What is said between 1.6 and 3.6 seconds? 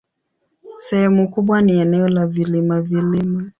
ni eneo la vilima-vilima.